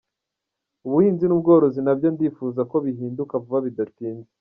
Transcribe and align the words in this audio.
Ubuhinzi 0.85 1.25
n’ubworozi 1.27 1.79
nabyo 1.83 2.07
ndifuza 2.15 2.61
ko 2.71 2.75
bihinduka 2.85 3.33
vuba 3.43 3.59
bidatinze. 3.67 4.29